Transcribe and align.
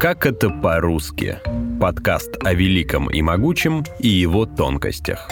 Как 0.00 0.24
это 0.24 0.48
по-русски? 0.48 1.40
Подкаст 1.78 2.38
о 2.42 2.54
великом 2.54 3.10
и 3.10 3.20
могучем 3.20 3.84
и 3.98 4.08
его 4.08 4.46
тонкостях. 4.46 5.28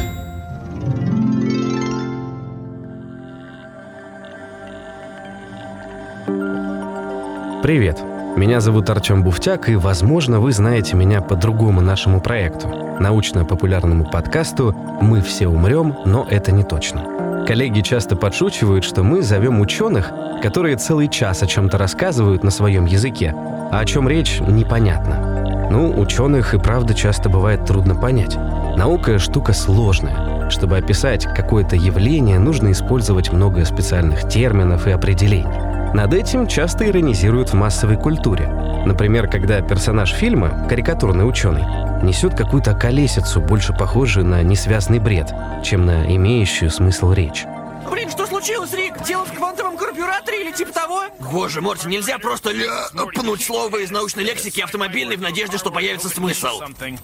Привет! 7.63 7.99
Меня 8.37 8.61
зовут 8.61 8.91
Артем 8.91 9.25
Буфтяк, 9.25 9.71
и, 9.71 9.77
возможно, 9.77 10.39
вы 10.39 10.53
знаете 10.53 10.97
меня 10.97 11.23
по 11.23 11.35
другому 11.35 11.81
нашему 11.81 12.21
проекту– 12.21 12.69
научно-популярному 13.01 14.11
подкасту 14.11 14.75
«Мы 15.01 15.23
все 15.23 15.49
умрем, 15.49 15.97
но 16.05 16.27
это 16.29 16.53
не 16.53 16.63
точно». 16.63 17.47
Коллеги 17.47 17.81
часто 17.81 18.17
подшучивают, 18.17 18.85
что 18.85 19.03
мы 19.03 19.23
зовем 19.23 19.63
ученых, 19.63 20.13
которые 20.43 20.77
целый 20.77 21.09
час 21.09 21.43
о 21.43 21.47
чем-то 21.47 21.79
рассказывают 21.79 22.45
на 22.45 22.51
своем 22.51 22.85
языке, 22.85 23.35
а 23.71 23.81
о 23.81 23.85
чем 23.85 24.09
речь 24.09 24.41
непонятно. 24.41 25.69
Ну, 25.71 25.99
ученых 26.01 26.55
и 26.55 26.59
правда 26.59 26.95
часто 26.95 27.29
бывает 27.29 27.65
трудно 27.67 27.95
понять. 27.95 28.37
Наука– 28.77 29.19
штука 29.21 29.53
сложная. 29.53 30.49
Чтобы 30.51 30.79
описать 30.79 31.27
какое-то 31.27 31.77
явление, 31.77 32.39
нужно 32.39 32.73
использовать 32.73 33.33
много 33.33 33.65
специальных 33.65 34.29
терминов 34.29 34.87
и 34.87 34.91
определений. 34.91 35.93
Над 35.95 36.15
этим 36.15 36.47
часто 36.47 36.89
иронизируют 36.89 37.51
в 37.51 37.55
массовой 37.55 37.97
культуре. 37.97 38.49
Например, 38.87 39.29
когда 39.29 39.61
персонаж 39.61 40.13
фильма, 40.13 40.67
карикатурный 40.69 41.29
ученый, 41.29 41.65
несет 42.03 42.35
какую-то 42.35 42.75
колесицу, 42.75 43.41
больше 43.41 43.73
похожую 43.73 44.27
на 44.27 44.43
несвязный 44.43 44.99
бред, 44.99 45.35
чем 45.63 45.85
на 45.87 46.15
имеющую 46.15 46.71
смысл 46.71 47.13
речь. 47.13 47.45
Блин, 47.91 48.11
что 48.11 48.27
случилось, 48.27 48.73
Рик? 48.73 49.03
Дело 49.05 49.25
в 49.25 49.33
квантовом 49.33 49.77
карбюраторе 49.77 50.43
или 50.43 50.53
типа 50.53 50.73
того? 50.73 51.05
Боже, 51.21 51.61
Морти, 51.61 51.89
нельзя 51.89 52.19
просто 52.19 52.51
ля... 52.51 52.89
пнуть 53.15 53.43
слово 53.43 53.79
из 53.79 53.91
научной 53.91 54.25
лексики 54.25 54.61
автомобильной 54.61 55.17
в 55.17 55.21
надежде, 55.21 55.59
что 55.59 55.71
появится 55.71 56.09
смысл. 56.09 56.61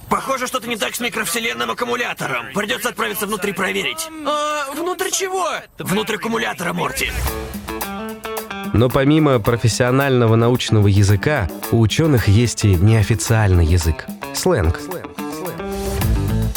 Похоже, 0.08 0.46
что-то 0.46 0.68
не 0.68 0.76
так 0.76 0.94
с 0.94 1.00
микровселенным 1.00 1.70
аккумулятором. 1.70 2.46
Придется 2.54 2.90
отправиться 2.90 3.26
внутрь 3.26 3.52
проверить. 3.52 4.08
А, 4.26 4.72
внутрь 4.72 5.10
чего? 5.10 5.48
Внутрь 5.78 6.16
аккумулятора, 6.16 6.72
Морти. 6.72 7.10
Но 8.72 8.88
помимо 8.88 9.38
профессионального 9.38 10.34
научного 10.34 10.88
языка, 10.88 11.48
у 11.70 11.80
ученых 11.80 12.26
есть 12.28 12.64
и 12.64 12.74
неофициальный 12.74 13.64
язык– 13.64 14.06
сленг. 14.34 14.80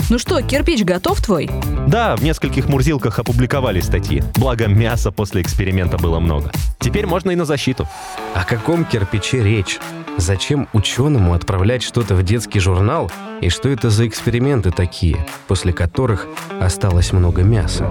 Ну 0.09 0.17
что, 0.19 0.41
кирпич 0.41 0.85
готов 0.85 1.21
твой? 1.21 1.49
Да, 1.85 2.15
в 2.15 2.23
нескольких 2.23 2.69
мурзилках 2.69 3.19
опубликовали 3.19 3.81
статьи. 3.81 4.23
Благо, 4.37 4.67
мяса 4.67 5.11
после 5.11 5.41
эксперимента 5.41 5.97
было 5.97 6.19
много. 6.19 6.49
Теперь 6.79 7.05
можно 7.05 7.31
и 7.31 7.35
на 7.35 7.43
защиту. 7.43 7.89
О 8.33 8.45
каком 8.45 8.85
кирпиче 8.85 9.43
речь? 9.43 9.79
Зачем 10.15 10.69
ученому 10.71 11.33
отправлять 11.33 11.83
что-то 11.83 12.15
в 12.15 12.23
детский 12.23 12.61
журнал? 12.61 13.11
И 13.41 13.49
что 13.49 13.67
это 13.67 13.89
за 13.89 14.07
эксперименты 14.07 14.71
такие, 14.71 15.17
после 15.49 15.73
которых 15.73 16.25
осталось 16.61 17.11
много 17.11 17.43
мяса? 17.43 17.85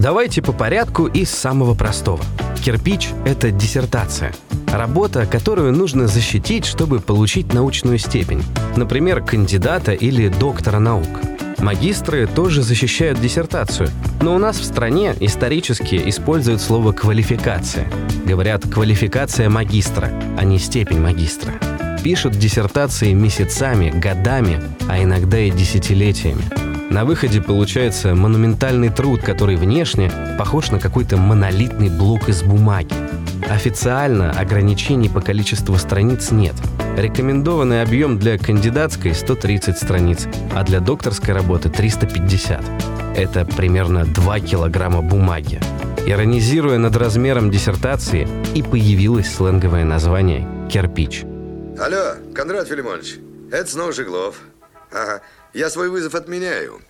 Давайте 0.00 0.40
по 0.40 0.52
порядку 0.52 1.06
и 1.06 1.26
с 1.26 1.30
самого 1.30 1.74
простого. 1.74 2.24
Кирпич— 2.64 3.10
это 3.26 3.50
диссертация. 3.50 4.32
Работа, 4.72 5.26
которую 5.26 5.74
нужно 5.74 6.06
защитить, 6.06 6.64
чтобы 6.64 7.00
получить 7.00 7.52
научную 7.52 7.98
степень. 7.98 8.42
Например, 8.76 9.22
кандидата 9.22 9.92
или 9.92 10.28
доктора 10.28 10.78
наук. 10.78 11.20
Магистры 11.58 12.26
тоже 12.26 12.62
защищают 12.62 13.20
диссертацию, 13.20 13.90
но 14.22 14.34
у 14.34 14.38
нас 14.38 14.58
в 14.58 14.64
стране 14.64 15.14
исторически 15.20 16.00
используют 16.08 16.62
слово 16.62 16.92
«квалификация». 16.92 17.86
Говорят 18.24 18.66
«квалификация 18.66 19.50
магистра», 19.50 20.10
а 20.38 20.44
не 20.44 20.58
«степень 20.58 21.00
магистра». 21.00 21.52
Пишут 22.02 22.32
диссертации 22.38 23.12
месяцами, 23.12 23.90
годами, 23.90 24.62
а 24.88 25.02
иногда 25.02 25.38
и 25.40 25.50
десятилетиями. 25.50 26.69
На 26.90 27.04
выходе 27.04 27.40
получается 27.40 28.16
монументальный 28.16 28.88
труд, 28.88 29.22
который 29.22 29.54
внешне 29.54 30.10
похож 30.36 30.72
на 30.72 30.80
какой-то 30.80 31.16
монолитный 31.16 31.88
блок 31.88 32.28
из 32.28 32.42
бумаги. 32.42 32.92
Официально 33.48 34.32
ограничений 34.32 35.08
по 35.08 35.20
количеству 35.20 35.76
страниц 35.76 36.32
нет. 36.32 36.54
Рекомендованный 36.96 37.82
объем 37.82 38.18
для 38.18 38.38
кандидатской 38.38 39.14
130 39.14 39.78
страниц, 39.78 40.26
а 40.52 40.64
для 40.64 40.80
докторской 40.80 41.32
работы 41.32 41.68
350. 41.68 42.60
Это 43.16 43.44
примерно 43.44 44.04
2 44.04 44.40
килограмма 44.40 45.00
бумаги. 45.00 45.60
Иронизируя 46.06 46.78
над 46.78 46.96
размером 46.96 47.52
диссертации, 47.52 48.26
и 48.56 48.62
появилось 48.64 49.32
сленговое 49.32 49.84
название 49.84 50.44
«кирпич». 50.68 51.22
Алло, 51.78 52.16
Кондрат 52.34 52.66
Филимонович, 52.66 53.18
это 53.52 53.70
снова 53.70 53.92
Жиглов. 53.92 54.40
Я 55.52 55.70
свой 55.70 55.88
вызов 55.88 56.14
отменяю. 56.14 56.80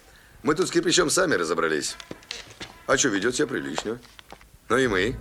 Мы 0.43 0.55
тут 0.55 0.69
с 0.69 0.71
кирпичом 0.71 1.11
сами 1.11 1.35
разобрались. 1.35 1.97
А 2.87 2.97
что, 2.97 3.09
ведет 3.09 3.35
себя 3.35 3.47
прилично. 3.47 3.99
Ну 4.69 4.77
и 4.79 4.87
мы. 4.89 5.17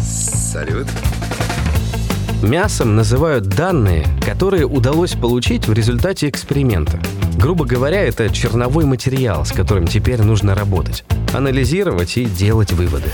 Салют. 0.00 0.86
Мясом 2.42 2.94
называют 2.94 3.48
данные, 3.48 4.06
которые 4.24 4.64
удалось 4.64 5.14
получить 5.14 5.66
в 5.66 5.72
результате 5.72 6.28
эксперимента. 6.28 7.00
Грубо 7.36 7.64
говоря, 7.64 8.02
это 8.02 8.30
черновой 8.30 8.84
материал, 8.84 9.44
с 9.44 9.52
которым 9.52 9.86
теперь 9.86 10.22
нужно 10.22 10.54
работать, 10.54 11.04
анализировать 11.34 12.16
и 12.16 12.24
делать 12.24 12.72
выводы. 12.72 13.10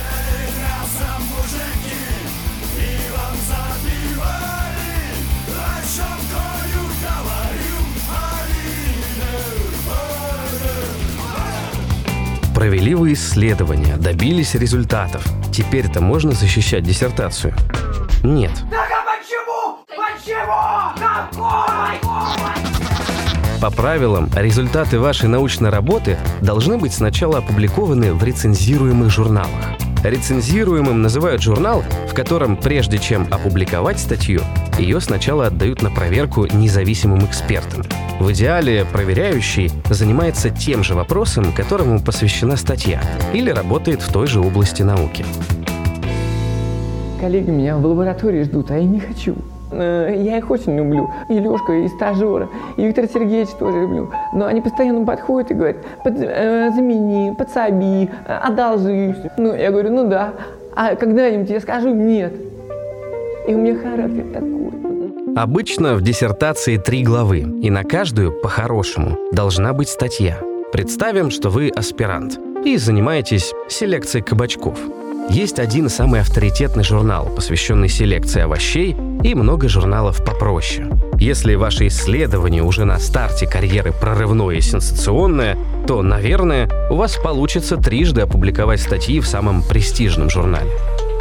Провели 12.94 13.10
вы 13.10 13.12
исследования, 13.14 13.96
добились 13.96 14.54
результатов. 14.54 15.26
Теперь-то 15.52 16.00
можно 16.00 16.30
защищать 16.30 16.84
диссертацию? 16.84 17.52
Нет. 18.22 18.52
По 23.60 23.70
правилам, 23.72 24.30
результаты 24.36 25.00
вашей 25.00 25.28
научной 25.28 25.70
работы 25.70 26.18
должны 26.40 26.78
быть 26.78 26.94
сначала 26.94 27.38
опубликованы 27.38 28.12
в 28.12 28.22
рецензируемых 28.22 29.10
журналах. 29.10 29.83
Рецензируемым 30.04 31.00
называют 31.00 31.42
журнал, 31.42 31.82
в 32.06 32.12
котором, 32.12 32.58
прежде 32.58 32.98
чем 32.98 33.26
опубликовать 33.30 33.98
статью, 33.98 34.42
ее 34.78 35.00
сначала 35.00 35.46
отдают 35.46 35.80
на 35.80 35.90
проверку 35.90 36.44
независимым 36.44 37.24
экспертам. 37.24 37.84
В 38.20 38.30
идеале 38.32 38.84
проверяющий 38.92 39.72
занимается 39.88 40.50
тем 40.50 40.84
же 40.84 40.94
вопросом, 40.94 41.52
которому 41.52 42.02
посвящена 42.02 42.56
статья, 42.56 43.02
или 43.32 43.48
работает 43.48 44.02
в 44.02 44.12
той 44.12 44.26
же 44.26 44.40
области 44.40 44.82
науки. 44.82 45.24
Коллеги 47.18 47.48
меня 47.48 47.78
в 47.78 47.86
лаборатории 47.86 48.42
ждут, 48.42 48.70
а 48.72 48.76
я 48.76 48.84
не 48.84 49.00
хочу. 49.00 49.34
Э, 49.70 50.14
Я 50.16 50.38
их 50.38 50.50
очень 50.50 50.76
люблю. 50.76 51.10
И 51.28 51.34
Лешка, 51.38 51.72
и 51.72 51.88
стажера, 51.88 52.48
и 52.76 52.86
Виктор 52.86 53.06
Сергеевич 53.06 53.50
тоже 53.58 53.80
люблю. 53.80 54.10
Но 54.32 54.46
они 54.46 54.60
постоянно 54.60 55.04
подходят 55.04 55.50
и 55.50 55.54
говорят, 55.54 55.76
«Под- 56.04 56.14
э, 56.18 56.70
замени, 56.74 57.34
подсоби, 57.36 58.10
одолжи. 58.26 59.14
Ну, 59.38 59.54
я 59.54 59.70
говорю, 59.70 59.90
ну 59.90 60.08
да. 60.08 60.32
А 60.76 60.94
когда-нибудь 60.96 61.50
я 61.50 61.60
скажу 61.60 61.92
нет. 61.94 62.32
И 63.48 63.54
у 63.54 63.58
меня 63.58 63.76
характер 63.76 64.24
такой. 64.32 64.54
Обычно 65.36 65.94
в 65.96 66.02
диссертации 66.02 66.76
три 66.76 67.02
главы, 67.02 67.40
и 67.40 67.70
на 67.70 67.82
каждую, 67.82 68.32
по-хорошему, 68.40 69.16
должна 69.32 69.72
быть 69.72 69.88
статья. 69.88 70.38
Представим, 70.72 71.30
что 71.30 71.50
вы 71.50 71.70
аспирант 71.74 72.38
и 72.64 72.76
занимаетесь 72.76 73.52
селекцией 73.68 74.24
кабачков. 74.24 74.78
Есть 75.30 75.58
один 75.58 75.88
самый 75.88 76.20
авторитетный 76.20 76.84
журнал, 76.84 77.26
посвященный 77.34 77.88
селекции 77.88 78.42
овощей, 78.42 78.96
и 79.22 79.34
много 79.34 79.68
журналов 79.68 80.22
попроще. 80.24 80.90
Если 81.18 81.54
ваше 81.54 81.86
исследование 81.86 82.62
уже 82.62 82.84
на 82.84 82.98
старте 82.98 83.46
карьеры 83.46 83.92
прорывное 83.92 84.56
и 84.56 84.60
сенсационное, 84.60 85.56
то, 85.86 86.02
наверное, 86.02 86.68
у 86.90 86.96
вас 86.96 87.16
получится 87.16 87.76
трижды 87.76 88.20
опубликовать 88.20 88.80
статьи 88.80 89.20
в 89.20 89.26
самом 89.26 89.62
престижном 89.62 90.28
журнале. 90.28 90.70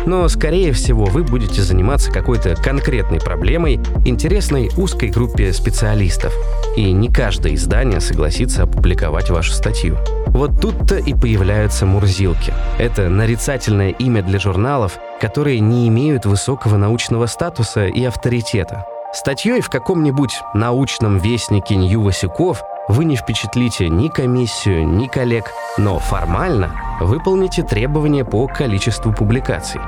Но, 0.06 0.28
скорее 0.28 0.72
всего, 0.74 1.06
вы 1.06 1.24
будете 1.24 1.62
заниматься 1.62 2.12
какой-то 2.12 2.56
конкретной 2.56 3.20
проблемой, 3.20 3.80
интересной 4.06 4.70
узкой 4.78 5.10
группе 5.10 5.54
специалистов. 5.54 6.34
И 6.76 6.92
не 6.92 7.10
каждое 7.10 7.56
издание 7.56 8.00
согласится 8.00 8.64
опубликовать 8.64 9.30
вашу 9.30 9.54
статью. 9.54 9.98
Вот 10.28 10.60
тут-то 10.60 10.98
и 10.98 11.14
появляются 11.14 11.86
мурзилки. 11.86 12.54
Это 12.80 13.10
нарицательное 13.10 13.92
имя 13.92 14.24
для 14.24 14.40
журналов, 14.40 14.98
которые 15.22 15.60
не 15.60 15.88
имеют 15.88 16.26
высокого 16.26 16.78
научного 16.78 17.28
статуса 17.28 17.86
и 17.86 18.04
авторитета. 18.04 18.86
Статьей 19.14 19.62
в 19.62 19.70
каком-нибудь 19.70 20.42
научном 20.56 21.20
вестнике 21.20 21.76
Нью 21.76 22.02
Васюков 22.02 22.64
вы 22.90 23.06
не 23.06 23.16
впечатлите 23.16 23.88
ни 23.88 24.10
комиссию, 24.10 24.88
ни 24.88 25.08
коллег, 25.08 25.46
но 25.78 26.00
формально 26.00 26.76
выполните 27.00 27.64
требования 27.64 28.26
по 28.26 28.48
количеству 28.48 29.14
публикаций. 29.14 29.80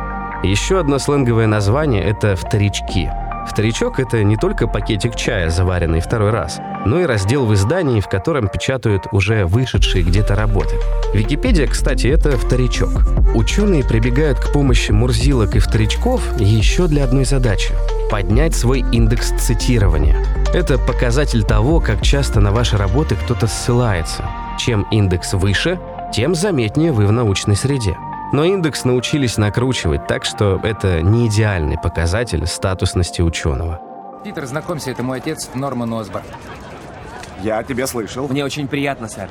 Еще 0.44 0.80
одно 0.80 0.98
сленговое 0.98 1.48
название– 1.48 2.04
это 2.06 2.36
«вторички». 2.36 3.12
Вторичок– 3.48 4.00
это 4.02 4.24
не 4.24 4.38
только 4.38 4.68
пакетик 4.68 5.16
чая, 5.16 5.50
заваренный 5.50 6.00
второй 6.00 6.32
раз, 6.32 6.60
но 6.86 7.00
и 7.02 7.06
раздел 7.06 7.46
в 7.46 7.54
издании, 7.54 8.00
в 8.00 8.08
котором 8.08 8.48
печатают 8.48 9.04
уже 9.12 9.46
вышедшие 9.46 10.04
где-то 10.04 10.36
работы. 10.36 10.76
Википедия, 11.14 11.68
кстати, 11.68 12.08
это 12.08 12.38
вторичок. 12.38 12.90
Ученые 13.36 13.84
прибегают 13.84 14.40
к 14.40 14.52
помощи 14.52 14.92
мурзилок 14.92 15.56
и 15.56 15.60
вторичков 15.60 16.24
еще 16.40 16.88
для 16.88 17.04
одной 17.04 17.26
задачи– 17.26 17.74
поднять 18.10 18.56
свой 18.56 18.84
индекс 18.92 19.32
цитирования. 19.32 20.18
Это 20.56 20.78
показатель 20.78 21.44
того, 21.44 21.81
как 21.81 22.02
часто 22.02 22.40
на 22.40 22.54
ваши 22.54 22.78
работы 22.78 23.18
кто-то 23.18 23.46
ссылается. 23.46 24.24
Чем 24.57 24.88
индекс 24.90 25.34
выше, 25.34 25.81
тем 26.13 26.34
заметнее 26.34 26.94
вы 26.94 27.07
в 27.07 27.12
научной 27.12 27.57
среде. 27.57 27.98
Но 28.31 28.46
индекс 28.46 28.86
научились 28.86 29.36
накручивать, 29.36 30.07
так 30.07 30.24
что 30.24 30.57
это 30.63 31.02
не 31.02 31.28
идеальный 31.28 31.78
показатель 31.78 32.48
статусности 32.48 33.22
ученого. 33.22 33.81
Питер, 34.24 34.46
знакомься, 34.46 34.92
это 34.92 35.04
мой 35.04 35.18
отец 35.18 35.50
Норман 35.54 35.94
Осборн. 35.94 36.24
Я 37.44 37.58
о 37.58 37.63
тебе 37.66 37.86
слышал. 37.86 38.30
Мне 38.30 38.46
очень 38.46 38.69
приятно, 38.69 39.10
сэр. 39.10 39.28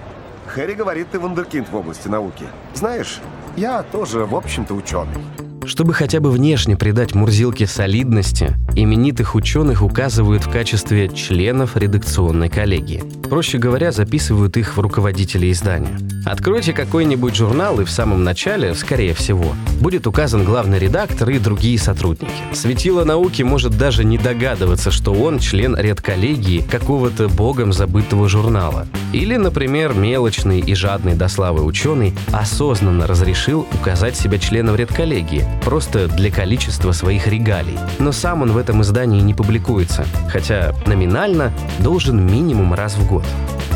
Хэри 0.49 0.75
говорит, 0.75 1.11
ты 1.11 1.19
вундеркинд 1.19 1.71
в 1.71 1.75
области 1.75 2.07
науки. 2.07 2.45
Знаешь, 2.75 3.23
я 3.57 3.83
тоже, 3.83 4.27
в 4.27 4.37
общем-то, 4.37 4.75
ученый. 4.75 5.25
Чтобы 5.67 5.95
хотя 5.95 6.21
бы 6.21 6.31
внешне 6.31 6.77
придать 6.77 7.15
Мурзилке 7.15 7.67
солидности, 7.67 8.55
именитых 8.75 9.35
ученых 9.35 9.83
указывают 9.83 10.45
в 10.45 10.51
качестве 10.51 11.09
членов 11.09 11.77
редакционной 11.77 12.49
коллегии. 12.49 13.03
Проще 13.29 13.59
говоря, 13.59 13.91
записывают 13.91 14.57
их 14.57 14.77
в 14.77 14.81
руководители 14.81 15.51
издания. 15.51 15.99
Откройте 16.27 16.73
какой-нибудь 16.73 17.35
журнал, 17.35 17.81
и 17.81 17.85
в 17.85 17.91
самом 17.91 18.25
начале, 18.25 18.75
скорее 18.75 19.15
всего, 19.15 19.55
будет 19.85 20.07
указан 20.07 20.45
главный 20.45 20.79
редактор 20.79 21.29
и 21.29 21.39
другие 21.39 21.79
сотрудники. 21.79 22.33
Светило 22.55 23.05
науки 23.05 23.43
может 23.43 23.77
даже 23.77 24.03
не 24.03 24.17
догадываться, 24.17 24.91
что 24.91 25.13
он 25.13 25.39
член 25.39 25.77
редколлегии 25.77 26.63
какого-то 26.63 27.29
богом 27.29 27.71
забытого 27.75 28.27
журнала. 28.27 28.87
Или, 29.13 29.37
например, 29.37 29.93
мелочный 29.93 30.61
и 30.61 30.75
жадный 30.75 31.13
до 31.13 31.29
славы 31.29 31.65
ученый 31.65 32.15
осознанно 32.33 33.07
разрешил 33.07 33.67
указать 33.75 34.17
себя 34.17 34.39
членом 34.39 34.75
редколлегии, 34.75 35.47
просто 35.67 36.09
для 36.09 36.31
количества 36.31 36.93
своих 36.93 37.27
регалий. 37.27 37.79
Но 37.99 38.11
сам 38.11 38.41
он 38.41 38.53
в 38.53 38.57
этом 38.57 38.81
издании 38.81 39.21
не 39.21 39.35
публикуется, 39.35 40.07
хотя 40.31 40.73
номинально 40.87 41.53
должен 41.81 42.27
минимум 42.27 42.73
раз 42.73 42.95
в 42.95 43.07
год. 43.07 43.25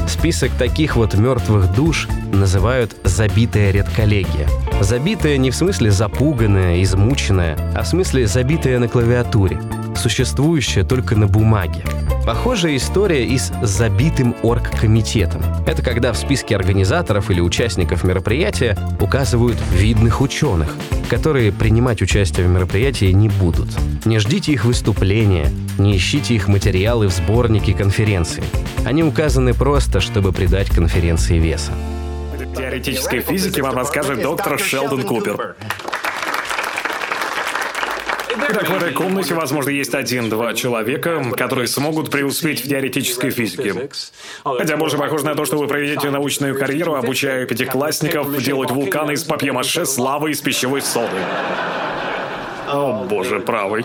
Список 0.08 0.52
таких 0.52 0.96
вот 0.96 1.12
мертвых 1.14 1.74
душ 1.74 2.08
называют 2.32 2.96
«забитая 3.04 3.70
редколлегия». 3.72 4.48
Забитая 4.80 5.36
не 5.36 5.50
в 5.50 5.56
смысле 5.56 5.90
запуганная, 5.98 6.80
измученная, 6.84 7.58
а 7.74 7.82
в 7.82 7.88
смысле 7.88 8.28
забитая 8.28 8.78
на 8.78 8.86
клавиатуре, 8.86 9.60
существующая 9.96 10.84
только 10.84 11.16
на 11.16 11.26
бумаге. 11.26 11.82
Похожая 12.24 12.76
история 12.76 13.26
и 13.26 13.36
с 13.36 13.52
забитым 13.62 14.36
оргкомитетом. 14.44 15.42
Это 15.66 15.82
когда 15.82 16.12
в 16.12 16.16
списке 16.16 16.54
организаторов 16.54 17.32
или 17.32 17.40
участников 17.40 18.04
мероприятия 18.04 18.78
указывают 19.00 19.58
видных 19.72 20.20
ученых, 20.20 20.68
которые 21.10 21.50
принимать 21.50 22.00
участие 22.00 22.46
в 22.46 22.50
мероприятии 22.50 23.10
не 23.10 23.28
будут. 23.28 23.68
Не 24.04 24.20
ждите 24.20 24.52
их 24.52 24.64
выступления, 24.64 25.50
не 25.78 25.96
ищите 25.96 26.34
их 26.34 26.46
материалы 26.46 27.08
в 27.08 27.12
сборнике 27.12 27.74
конференции. 27.74 28.44
Они 28.84 29.02
указаны 29.02 29.52
просто, 29.52 29.98
чтобы 29.98 30.32
придать 30.32 30.70
конференции 30.70 31.40
веса. 31.40 31.72
Теоретической 32.54 33.20
физики 33.20 33.60
вам 33.60 33.74
расскажет 33.76 34.22
доктор 34.22 34.58
Шелдон 34.58 35.02
Купер. 35.02 35.56
Итак, 38.50 38.68
в 38.70 38.74
этой 38.76 38.92
комнате, 38.92 39.34
возможно, 39.34 39.70
есть 39.70 39.94
один-два 39.94 40.54
человека, 40.54 41.22
которые 41.36 41.66
смогут 41.66 42.10
преуспеть 42.10 42.64
в 42.64 42.68
теоретической 42.68 43.30
физике. 43.30 43.90
Хотя 44.42 44.76
больше 44.76 44.96
похоже 44.96 45.26
на 45.26 45.34
то, 45.34 45.44
что 45.44 45.58
вы 45.58 45.66
проведете 45.66 46.10
научную 46.10 46.58
карьеру, 46.58 46.94
обучая 46.94 47.44
пятиклассников 47.46 48.42
делать 48.42 48.70
вулканы 48.70 49.12
из 49.12 49.24
папье-маше 49.24 49.84
с 49.84 49.98
лавой 49.98 50.32
из 50.32 50.40
пищевой 50.40 50.80
соды. 50.80 51.16
О, 52.68 53.06
боже, 53.08 53.40
правый. 53.40 53.84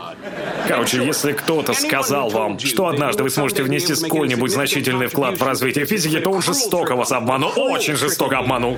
Короче, 0.67 1.03
если 1.03 1.33
кто-то 1.33 1.73
сказал 1.73 2.29
вам, 2.29 2.59
что 2.59 2.87
однажды 2.87 3.23
вы 3.23 3.29
сможете 3.29 3.63
внести 3.63 3.95
сколь-нибудь 3.95 4.51
значительный 4.51 5.07
вклад 5.07 5.37
в 5.37 5.43
развитие 5.43 5.85
физики, 5.85 6.19
то 6.19 6.31
он 6.31 6.41
жестоко 6.41 6.95
вас 6.95 7.11
обманул, 7.11 7.51
очень 7.55 7.95
жестоко 7.95 8.37
обманул. 8.37 8.77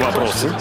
Вопросы? 0.00 0.52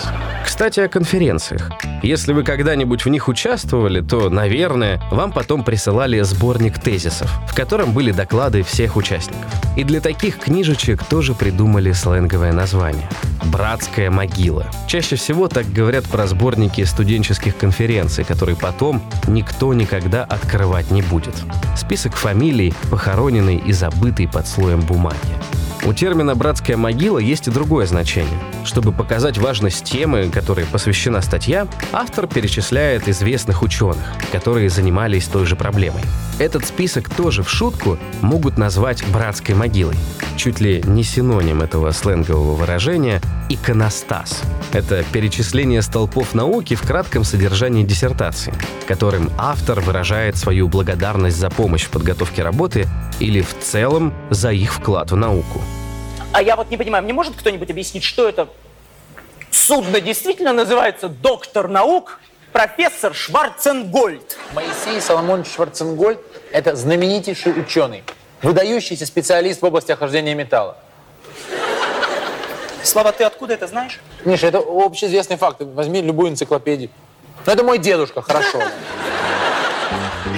Кстати, 0.43 0.81
о 0.81 0.87
конференциях. 0.89 1.71
Если 2.03 2.33
вы 2.33 2.43
когда-нибудь 2.43 3.05
в 3.05 3.09
них 3.09 3.27
участвовали, 3.27 4.01
то, 4.01 4.29
наверное, 4.29 5.01
вам 5.09 5.31
потом 5.31 5.63
присылали 5.63 6.19
сборник 6.21 6.79
тезисов, 6.79 7.31
в 7.49 7.55
котором 7.55 7.93
были 7.93 8.11
доклады 8.11 8.61
всех 8.61 8.97
участников. 8.97 9.45
И 9.77 9.83
для 9.83 10.01
таких 10.01 10.37
книжечек 10.37 11.03
тоже 11.05 11.33
придумали 11.33 11.91
сленговое 11.93 12.51
название– 12.51 13.09
«Братская 13.45 14.09
могила». 14.09 14.67
Чаще 14.87 15.15
всего 15.15 15.47
так 15.47 15.65
говорят 15.71 16.05
про 16.05 16.27
сборники 16.27 16.83
студенческих 16.83 17.57
конференций, 17.57 18.23
которые 18.23 18.55
потом 18.55 19.01
никто 19.27 19.73
никогда 19.73 20.23
открывать 20.23 20.91
не 20.91 21.01
будет. 21.01 21.35
Список 21.77 22.15
фамилий, 22.15 22.73
похороненный 22.89 23.57
и 23.57 23.71
забытый 23.71 24.27
под 24.27 24.47
слоем 24.47 24.81
бумаги. 24.81 25.17
У 25.85 25.91
термина 25.91 26.33
«братская 26.33 26.77
могила» 26.77 27.17
есть 27.17 27.49
и 27.49 27.51
другое 27.51 27.85
значение. 27.87 28.39
Чтобы 28.63 28.93
показать 28.93 29.37
важность 29.37 29.83
темы, 29.83 30.29
которой 30.29 30.65
посвящена 30.65 31.21
статья, 31.21 31.67
автор 31.91 32.25
перечисляет 32.25 33.09
известных 33.09 33.61
ученых, 33.61 33.97
которые 34.31 34.69
занимались 34.69 35.25
той 35.25 35.45
же 35.45 35.57
проблемой. 35.57 36.01
Этот 36.39 36.65
список 36.65 37.09
тоже 37.09 37.43
в 37.43 37.49
шутку 37.49 37.99
могут 38.21 38.57
назвать 38.57 39.05
«братской 39.09 39.53
могилой». 39.53 39.95
Чуть 40.35 40.59
ли 40.59 40.81
не 40.83 41.03
синоним 41.03 41.61
этого 41.61 41.91
сленгового 41.91 42.55
выражения– 42.55 43.21
иконостас. 43.49 44.41
Это 44.73 45.03
перечисление 45.11 45.83
столпов 45.83 46.33
науки 46.33 46.73
в 46.73 46.81
кратком 46.81 47.23
содержании 47.23 47.83
диссертации, 47.83 48.51
которым 48.87 49.29
автор 49.37 49.79
выражает 49.79 50.35
свою 50.35 50.67
благодарность 50.67 51.37
за 51.37 51.51
помощь 51.51 51.83
в 51.83 51.89
подготовке 51.91 52.41
работы 52.41 52.87
или 53.19 53.41
в 53.41 53.55
целом 53.59 54.11
за 54.31 54.51
их 54.51 54.73
вклад 54.73 55.11
в 55.11 55.15
науку. 55.15 55.61
А 56.31 56.41
я 56.41 56.55
вот 56.55 56.71
не 56.71 56.77
понимаю, 56.77 57.03
мне 57.03 57.13
может 57.13 57.35
кто-нибудь 57.35 57.69
объяснить, 57.69 58.03
что 58.03 58.27
это 58.27 58.49
судно 59.51 60.01
действительно 60.01 60.51
называется 60.51 61.09
«Доктор 61.09 61.67
наук», 61.67 62.19
профессор 62.53 63.13
Шварценгольд. 63.13 64.37
Моисей 64.53 65.01
Соломонович 65.01 65.47
Шварценгольд– 65.53 66.19
это 66.51 66.75
знаменитейший 66.75 67.59
ученый, 67.59 68.03
выдающийся 68.41 69.05
специалист 69.05 69.61
в 69.61 69.65
области 69.65 69.91
охлаждения 69.91 70.35
металла. 70.35 70.77
Слава, 72.83 73.11
ты 73.11 73.23
откуда 73.23 73.55
это 73.55 73.67
знаешь? 73.67 73.99
Миша, 74.23 74.47
это 74.47 74.59
общеизвестный 74.59 75.37
факт. 75.37 75.61
Возьми 75.61 76.01
любую 76.01 76.29
энциклопедию. 76.29 76.89
Ну, 77.45 77.51
это 77.51 77.63
мой 77.63 77.77
дедушка, 77.79 78.21
хорошо. 78.21 78.61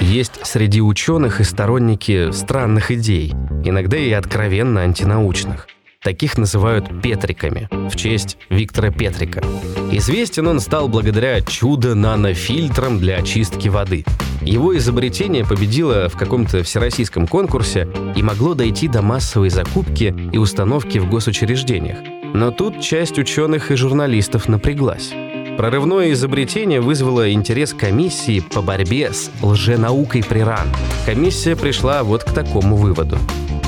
Есть 0.00 0.44
среди 0.46 0.80
ученых 0.80 1.40
и 1.40 1.44
сторонники 1.44 2.30
странных 2.30 2.90
идей, 2.90 3.32
иногда 3.64 3.96
и 3.96 4.12
откровенно 4.12 4.82
антинаучных. 4.82 5.68
Таких 6.06 6.38
называют 6.38 7.02
Петриками, 7.02 7.68
в 7.90 7.96
честь 7.96 8.38
Виктора 8.48 8.92
Петрика. 8.92 9.42
Известен 9.90 10.46
он 10.46 10.60
стал 10.60 10.86
благодаря 10.86 11.40
чудо-нанофильтрам 11.40 13.00
для 13.00 13.16
очистки 13.16 13.66
воды. 13.66 14.04
Его 14.40 14.78
изобретение 14.78 15.44
победило 15.44 16.08
в 16.08 16.16
каком-то 16.16 16.62
всероссийском 16.62 17.26
конкурсе 17.26 17.88
и 18.14 18.22
могло 18.22 18.54
дойти 18.54 18.86
до 18.86 19.02
массовой 19.02 19.50
закупки 19.50 20.14
и 20.32 20.38
установки 20.38 20.98
в 20.98 21.10
госучреждениях. 21.10 21.98
Но 22.32 22.52
тут 22.52 22.80
часть 22.80 23.18
ученых 23.18 23.72
и 23.72 23.74
журналистов 23.74 24.46
напряглась. 24.46 25.12
Прорывное 25.58 26.12
изобретение 26.12 26.80
вызвало 26.80 27.32
интерес 27.32 27.74
комиссии 27.74 28.38
по 28.38 28.62
борьбе 28.62 29.12
с 29.12 29.28
лженаукой 29.42 30.22
при 30.22 30.38
РАН. 30.38 30.68
Комиссия 31.04 31.56
пришла 31.56 32.04
вот 32.04 32.22
к 32.22 32.30
такому 32.30 32.76
выводу. 32.76 33.18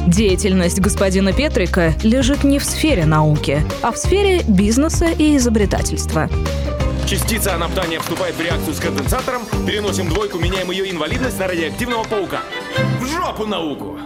Деятельность 0.09 0.81
господина 0.81 1.35
Петрика 1.35 1.93
лежит 2.03 2.43
не 2.43 2.59
в 2.59 2.65
сфере 2.65 3.05
науки, 3.05 3.61
а 3.83 3.93
в 3.93 3.99
сфере 3.99 4.41
бизнеса 4.49 5.09
и 5.11 5.37
изобретательства. 5.37 6.31
Частица 7.07 7.55
анаптания 7.55 8.01
вступает 8.01 8.35
в 8.35 8.41
реакцию 8.41 8.75
с 8.75 8.81
конденсатором, 8.81 9.43
переносим 9.67 10.09
двойку, 10.09 10.39
меняем 10.39 10.71
ее 10.71 10.91
инвалидность 10.91 11.39
на 11.39 11.47
радиоактивного 11.47 12.05
паука. 12.05 12.41
В 13.03 13.07
жопу 13.07 13.45
науку! 13.45 13.99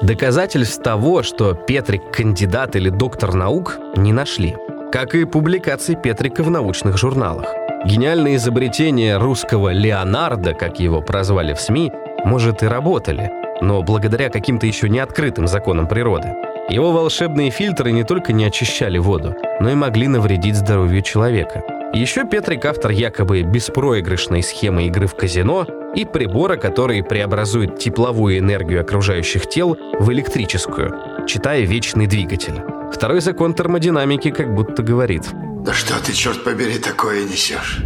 Доказательств 0.00 0.82
того, 0.82 1.22
что 1.22 1.52
Петрик 1.52 2.10
кандидат 2.10 2.74
или 2.74 2.88
доктор 2.88 3.34
наук, 3.34 3.78
не 3.96 4.14
нашли. 4.14 4.56
Как 4.92 5.14
и 5.14 5.26
публикаций 5.26 5.94
Петрика 5.94 6.42
в 6.42 6.50
научных 6.50 6.96
журналах. 6.96 7.44
Гениальные 7.84 8.36
изобретения 8.36 9.18
русского 9.18 9.74
Леонардо, 9.74 10.54
как 10.54 10.80
его 10.80 11.02
прозвали 11.02 11.52
в 11.52 11.60
СМИ, 11.60 11.92
может 12.24 12.62
и 12.62 12.66
работали, 12.66 13.30
но 13.60 13.82
благодаря 13.82 14.30
каким-то 14.30 14.66
еще 14.66 14.88
не 14.88 14.98
открытым 14.98 15.46
законам 15.46 15.86
природы. 15.86 16.28
Его 16.68 16.92
волшебные 16.92 17.50
фильтры 17.50 17.92
не 17.92 18.04
только 18.04 18.32
не 18.32 18.44
очищали 18.44 18.98
воду, 18.98 19.34
но 19.60 19.70
и 19.70 19.74
могли 19.74 20.08
навредить 20.08 20.56
здоровью 20.56 21.02
человека. 21.02 21.62
Еще 21.92 22.24
Петрик 22.24 22.64
автор 22.64 22.90
якобы 22.90 23.42
беспроигрышной 23.42 24.42
схемы 24.42 24.86
игры 24.86 25.06
в 25.06 25.14
казино 25.14 25.66
и 25.94 26.04
прибора, 26.04 26.56
который 26.56 27.02
преобразует 27.02 27.78
тепловую 27.78 28.38
энергию 28.38 28.82
окружающих 28.82 29.48
тел 29.48 29.78
в 29.98 30.12
электрическую, 30.12 31.26
читай 31.26 31.62
вечный 31.62 32.06
двигатель. 32.06 32.60
Второй 32.92 33.20
закон 33.20 33.54
термодинамики 33.54 34.30
как 34.30 34.54
будто 34.54 34.82
говорит. 34.82 35.22
Да 35.64 35.72
что 35.72 35.94
ты, 36.04 36.12
черт 36.12 36.44
побери, 36.44 36.78
такое 36.78 37.24
несешь? 37.24 37.82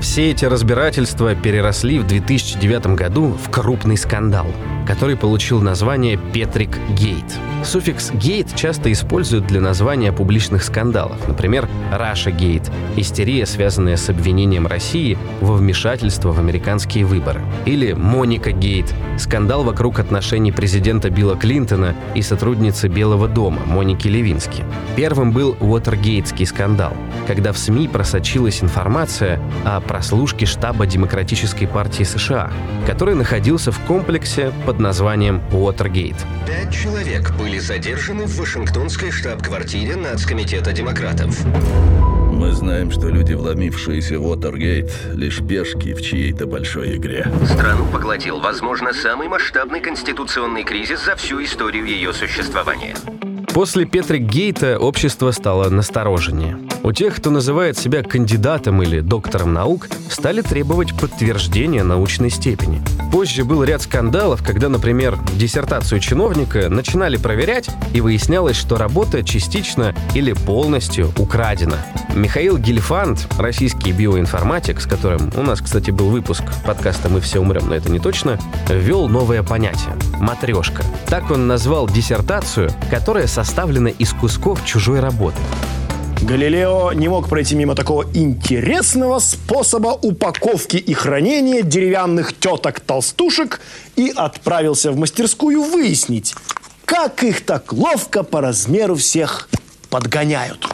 Все 0.00 0.30
эти 0.30 0.44
разбирательства 0.44 1.34
переросли 1.34 1.98
в 1.98 2.06
2009 2.06 2.88
году 2.88 3.28
в 3.28 3.50
крупный 3.50 3.96
скандал, 3.96 4.46
который 4.86 5.16
получил 5.16 5.60
название 5.60 6.18
Петрикгейт. 6.32 7.24
Суффикс 7.64 8.10
«гейт» 8.12 8.54
часто 8.54 8.92
используют 8.92 9.46
для 9.46 9.60
названия 9.60 10.12
публичных 10.12 10.62
скандалов, 10.62 11.26
например, 11.26 11.66
«Russiagate»— 11.90 12.70
истерия, 12.96 13.46
связанная 13.46 13.96
с 13.96 14.10
обвинением 14.10 14.66
России 14.66 15.16
во 15.40 15.54
вмешательство 15.54 16.32
в 16.32 16.38
американские 16.38 17.06
выборы. 17.06 17.40
Или 17.64 17.92
«Моникагейт»— 17.94 18.92
скандал 19.18 19.64
вокруг 19.64 19.98
отношений 19.98 20.52
президента 20.52 21.08
Билла 21.08 21.36
Клинтона 21.36 21.94
и 22.14 22.20
сотрудницы 22.20 22.88
Белого 22.88 23.28
дома 23.28 23.62
Моники 23.64 24.08
Левински. 24.08 24.62
Первым 24.94 25.32
был 25.32 25.56
Уотергейтский 25.60 26.44
скандал, 26.46 26.92
когда 27.26 27.52
в 27.52 27.58
СМИ 27.58 27.88
просочилась 27.88 28.62
информация 28.62 29.40
о 29.64 29.80
прослушке 29.80 30.44
штаба 30.44 30.86
Демократической 30.86 31.66
партии 31.66 32.04
США, 32.04 32.50
который 32.86 33.14
находился 33.14 33.72
в 33.72 33.78
комплексе 33.80 34.52
под 34.66 34.73
названием 34.78 35.42
Уотергейт. 35.52 36.16
Пять 36.46 36.72
человек 36.72 37.32
были 37.38 37.58
задержаны 37.58 38.26
в 38.26 38.36
Вашингтонской 38.38 39.10
штаб-квартире 39.10 39.96
Нацкомитета 39.96 40.72
демократов. 40.72 41.44
Мы 42.32 42.52
знаем, 42.52 42.90
что 42.90 43.08
люди, 43.08 43.32
вломившиеся 43.32 44.18
в 44.18 44.26
Уотергейт, 44.26 44.90
лишь 45.14 45.40
пешки 45.40 45.94
в 45.94 46.02
чьей-то 46.02 46.46
большой 46.46 46.96
игре. 46.96 47.26
Страну 47.44 47.86
поглотил, 47.92 48.40
возможно, 48.40 48.92
самый 48.92 49.28
масштабный 49.28 49.80
конституционный 49.80 50.64
кризис 50.64 51.04
за 51.04 51.16
всю 51.16 51.42
историю 51.42 51.86
ее 51.86 52.12
существования. 52.12 52.96
После 53.54 53.84
Петрик 53.84 54.22
Гейта 54.22 54.78
общество 54.78 55.30
стало 55.30 55.70
настороженнее. 55.70 56.58
У 56.84 56.92
тех, 56.92 57.16
кто 57.16 57.30
называет 57.30 57.78
себя 57.78 58.02
кандидатом 58.02 58.82
или 58.82 59.00
доктором 59.00 59.54
наук, 59.54 59.88
стали 60.10 60.42
требовать 60.42 60.94
подтверждения 60.94 61.82
научной 61.82 62.28
степени. 62.28 62.82
Позже 63.10 63.46
был 63.46 63.64
ряд 63.64 63.80
скандалов, 63.80 64.42
когда, 64.42 64.68
например, 64.68 65.18
диссертацию 65.32 65.98
чиновника 65.98 66.68
начинали 66.68 67.16
проверять, 67.16 67.70
и 67.94 68.02
выяснялось, 68.02 68.56
что 68.56 68.76
работа 68.76 69.24
частично 69.24 69.94
или 70.12 70.34
полностью 70.34 71.10
украдена. 71.16 71.78
Михаил 72.14 72.58
Гильфанд, 72.58 73.28
российский 73.38 73.92
биоинформатик, 73.92 74.78
с 74.78 74.86
которым 74.86 75.32
у 75.38 75.42
нас, 75.42 75.62
кстати, 75.62 75.90
был 75.90 76.10
выпуск 76.10 76.44
подкаста 76.66 77.08
«Мы 77.08 77.22
все 77.22 77.40
умрем, 77.40 77.68
но 77.68 77.74
это 77.74 77.90
не 77.90 77.98
точно», 77.98 78.38
ввел 78.68 79.08
новое 79.08 79.42
понятие– 79.42 79.96
матрешка. 80.20 80.82
Так 81.06 81.30
он 81.30 81.46
назвал 81.46 81.88
диссертацию, 81.88 82.70
которая 82.90 83.26
составлена 83.26 83.88
из 83.88 84.12
кусков 84.12 84.62
чужой 84.66 85.00
работы. 85.00 85.38
Галилео 86.24 86.92
не 86.94 87.08
мог 87.08 87.28
пройти 87.28 87.54
мимо 87.54 87.74
такого 87.74 88.06
интересного 88.14 89.18
способа 89.18 89.88
упаковки 89.88 90.78
и 90.78 90.94
хранения 90.94 91.62
деревянных 91.62 92.32
теток-толстушек 92.32 93.60
и 93.96 94.10
отправился 94.14 94.90
в 94.90 94.96
мастерскую 94.96 95.62
выяснить, 95.62 96.34
как 96.86 97.22
их 97.22 97.42
так 97.42 97.74
ловко 97.74 98.22
по 98.22 98.40
размеру 98.40 98.94
всех 98.94 99.50
подгоняют. 99.90 100.66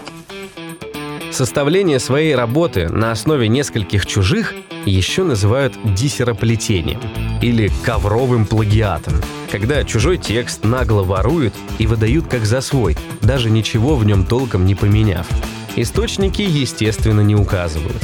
Составление 1.33 1.99
своей 1.99 2.37
работы 2.37 2.89
на 2.89 3.11
основе 3.11 3.49
нескольких 3.49 4.07
чужих 4.07 4.55
еще 4.87 5.25
называют 5.25 5.75
диссероплетением 5.97 7.01
или 7.43 7.73
ковровым 7.83 8.47
плагиатом, 8.47 9.15
когда 9.51 9.85
чужой 9.85 10.17
текст 10.19 10.65
нагло 10.65 11.03
воруют 11.03 11.55
и 11.79 11.87
выдают 11.87 12.29
как 12.29 12.45
за 12.45 12.61
свой, 12.61 12.97
даже 13.21 13.51
ничего 13.51 13.97
в 13.97 14.05
нем 14.05 14.25
толком 14.25 14.65
не 14.65 14.75
поменяв. 14.75 15.27
Источники, 15.77 16.43
естественно, 16.43 17.21
не 17.21 17.35
указывают. 17.35 18.03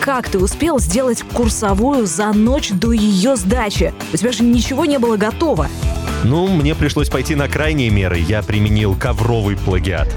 Как 0.00 0.28
ты 0.28 0.38
успел 0.38 0.78
сделать 0.78 1.22
курсовую 1.22 2.06
за 2.06 2.32
ночь 2.32 2.70
до 2.70 2.92
ее 2.92 3.36
сдачи? 3.36 3.94
У 4.12 4.16
тебя 4.16 4.32
же 4.32 4.42
ничего 4.42 4.84
не 4.84 4.98
было 4.98 5.16
готово. 5.16 5.68
Ну, 6.24 6.46
мне 6.48 6.74
пришлось 6.74 7.08
пойти 7.08 7.34
на 7.34 7.48
крайние 7.48 7.90
меры. 7.90 8.18
Я 8.18 8.42
применил 8.42 8.94
ковровый 8.94 9.56
плагиат. 9.56 10.08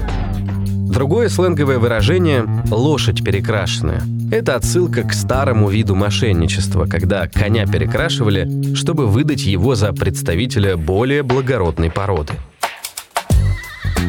Другое 0.66 1.28
сленговое 1.28 1.78
выражение– 1.78 2.46
лошадь 2.70 3.24
перекрашенная. 3.24 4.02
Это 4.30 4.56
отсылка 4.56 5.04
к 5.04 5.14
старому 5.14 5.70
виду 5.70 5.94
мошенничества, 5.94 6.84
когда 6.86 7.26
коня 7.26 7.66
перекрашивали, 7.66 8.74
чтобы 8.74 9.06
выдать 9.06 9.44
его 9.44 9.74
за 9.74 9.92
представителя 9.94 10.76
более 10.76 11.22
благородной 11.22 11.90
породы. 11.90 12.34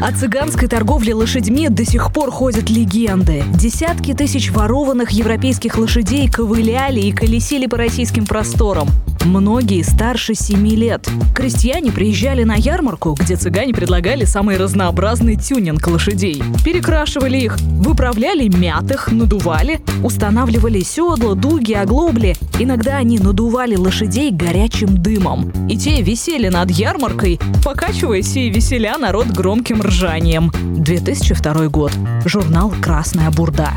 О 0.01 0.13
цыганской 0.13 0.69
торговле 0.69 1.13
лошадьми 1.13 1.67
до 1.67 1.83
сих 1.83 2.13
пор 2.13 2.31
ходят 2.31 2.69
легенды. 2.69 3.43
Десятки 3.53 4.13
тысяч 4.13 4.49
ворованных 4.49 5.11
европейских 5.11 5.77
лошадей 5.77 6.29
ковыляли 6.29 7.01
и 7.01 7.11
колесили 7.11 7.65
по 7.65 7.75
российским 7.75 8.25
просторам. 8.25 8.87
Многие 9.25 9.81
старше 9.83 10.33
7 10.33 10.65
лет. 10.69 11.09
Крестьяне 11.35 11.91
приезжали 11.91 12.43
на 12.43 12.55
ярмарку, 12.55 13.17
где 13.19 13.35
цыгане 13.35 13.73
предлагали 13.73 14.23
самый 14.23 14.57
разнообразный 14.57 15.35
тюнинг 15.35 15.85
лошадей. 15.87 16.41
Перекрашивали 16.63 17.37
их, 17.37 17.57
выправляли 17.59 18.47
мятых, 18.47 19.11
надували, 19.11 19.81
устанавливали 20.03 20.79
седла, 20.79 21.35
дуги, 21.35 21.73
оглобли. 21.73 22.35
Иногда 22.59 22.97
они 22.97 23.19
надували 23.19 23.75
лошадей 23.75 24.31
горячим 24.31 24.97
дымом. 24.97 25.51
И 25.67 25.77
те 25.77 26.01
висели 26.01 26.47
над 26.47 26.71
ярмаркой, 26.71 27.39
покачиваясь 27.63 28.35
и 28.37 28.49
веселя 28.49 28.97
народ 28.97 29.27
громким 29.27 29.81
ржанием. 29.89 30.51
2002 30.53 31.67
год. 31.67 31.91
Журнал 32.23 32.73
«Красная 32.81 33.31
бурда». 33.31 33.71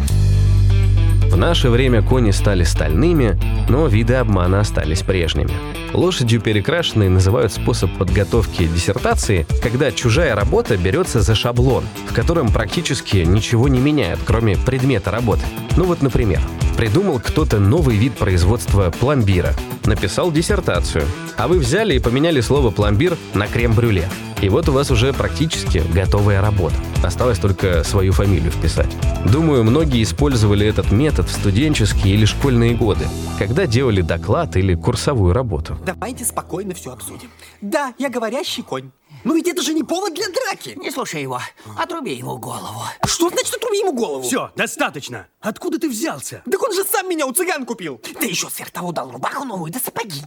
В 1.31 1.37
наше 1.37 1.71
время 1.71 2.03
кони 2.03 2.31
стали 2.31 2.63
стальными, 2.63 3.39
но 3.71 3.87
виды 3.87 4.15
обмана 4.15 4.61
остались 4.61 5.01
прежними. 5.01 5.53
Лошадью 5.95 6.43
перекрашенной 6.43 7.09
называют 7.09 7.53
способ 7.55 7.91
подготовки 7.97 8.67
диссертации, 8.67 9.47
когда 9.63 9.91
чужая 9.91 10.35
работа 10.35 10.77
берется 10.77 11.23
за 11.23 11.35
шаблон, 11.35 11.85
в 12.11 12.15
котором 12.15 12.53
практически 12.53 13.19
ничего 13.19 13.69
не 13.69 13.81
меняют, 13.81 14.21
кроме 14.27 14.57
предмета 14.57 15.11
работы. 15.11 15.43
Ну 15.79 15.85
вот, 15.85 16.03
например, 16.03 16.41
придумал 16.77 17.21
кто-то 17.21 17.59
новый 17.59 17.97
вид 17.97 18.13
производства 18.13 18.91
пломбира, 18.91 19.55
написал 19.87 20.31
диссертацию, 20.31 21.05
а 21.39 21.49
вы 21.49 21.59
взяли 21.59 21.95
и 21.95 22.01
поменяли 22.01 22.43
слово 22.43 22.71
«пломбир» 22.71 23.17
на 23.33 23.47
«крем-брюле». 23.47 24.07
И 24.43 24.49
вот 24.49 24.69
у 24.69 24.73
вас 24.73 24.91
уже 24.91 25.13
практически 25.13 25.85
готовая 25.95 26.41
работа. 26.41 26.75
Осталось 27.05 27.39
только 27.39 27.85
свою 27.85 28.13
фамилию 28.13 28.51
вписать. 28.51 28.91
Думаю, 29.25 29.63
многие 29.63 30.03
использовали 30.03 30.67
этот 30.67 30.91
метод 30.91 31.29
в 31.29 31.33
студенческие 31.33 32.15
или 32.15 32.25
школьные 32.25 32.75
годы, 32.75 33.07
когда 33.39 33.67
делали 33.69 34.01
доклад 34.01 34.57
или 34.57 34.75
курсовую 34.75 35.33
работу. 35.33 35.79
Давайте 35.87 36.25
спокойно 36.25 36.75
все 36.75 36.93
обсудим. 36.93 37.31
Да, 37.61 37.95
я 37.99 38.09
говорящий 38.09 38.65
конь. 38.65 38.91
Но 39.23 39.35
ведь 39.35 39.47
это 39.47 39.63
же 39.63 39.75
не 39.75 39.85
повод 39.85 40.13
для 40.15 40.27
драки. 40.27 40.77
Не 40.77 40.91
слушай 40.91 41.23
его. 41.23 41.41
Отруби 41.79 42.13
ему 42.13 42.37
голову. 42.39 42.83
Что 43.07 43.29
значит 43.29 43.55
отруби 43.55 43.79
ему 43.79 43.93
голову? 43.93 44.25
Все, 44.25 44.51
достаточно. 44.57 45.29
Откуда 45.41 45.79
ты 45.79 45.89
взялся? 45.89 46.43
Так 46.51 46.61
он 46.61 46.75
же 46.75 46.83
сам 46.83 47.09
меня 47.09 47.27
у 47.27 47.33
цыган 47.33 47.65
купил. 47.65 47.99
Ты 47.99 48.27
еще 48.27 48.51
сверх 48.51 48.73
того 48.73 48.91
дал 48.91 49.13
рубаху 49.13 49.45
новую 49.45 49.71
да 49.71 49.79
сапоги. 49.79 50.21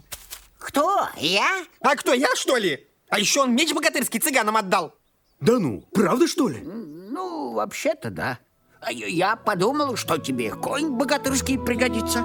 Кто? 0.58 1.06
Я? 1.18 1.64
А 1.82 1.94
кто, 1.96 2.14
я, 2.14 2.34
что 2.34 2.56
ли? 2.56 2.86
А 3.16 3.18
еще 3.18 3.40
он 3.40 3.54
меч 3.54 3.72
богатырский 3.72 4.20
цыганам 4.20 4.58
отдал. 4.58 4.92
Да 5.40 5.58
ну, 5.58 5.82
правда 5.94 6.28
что 6.28 6.48
ли? 6.48 6.58
Ну, 6.58 7.54
вообще-то 7.54 8.10
да. 8.10 8.38
А 8.82 8.92
Я 8.92 9.36
подумал, 9.36 9.96
что 9.96 10.18
тебе 10.18 10.50
конь 10.50 10.90
богатырский 10.90 11.58
пригодится. 11.58 12.22